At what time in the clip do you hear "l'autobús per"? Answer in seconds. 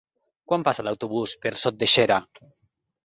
0.87-1.53